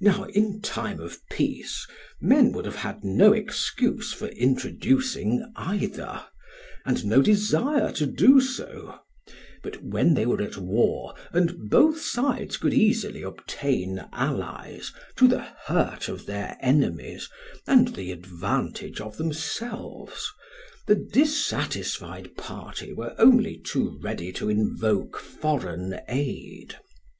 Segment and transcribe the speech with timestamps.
[0.00, 1.86] Now in time of peace,
[2.20, 6.24] men would have had no excuse for introducing either,
[6.84, 8.98] and no desire to do so;
[9.62, 15.46] but when they were at war and both sides could easily obtain allies to the
[15.66, 17.28] hurt of their enemies
[17.64, 20.32] and the advantage of themselves,
[20.88, 26.74] the dissatisfied party were only too ready to invoke foreign aid.